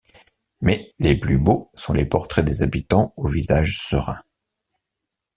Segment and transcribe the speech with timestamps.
[0.61, 4.23] Mais les plus beaux sont les portraits des habitants au visage serein.